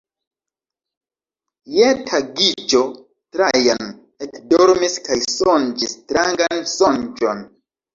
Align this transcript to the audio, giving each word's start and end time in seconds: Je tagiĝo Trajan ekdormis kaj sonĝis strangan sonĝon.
Je 1.75 1.91
tagiĝo 2.07 2.83
Trajan 3.37 3.95
ekdormis 4.29 5.01
kaj 5.09 5.23
sonĝis 5.39 5.99
strangan 6.03 6.71
sonĝon. 6.79 7.51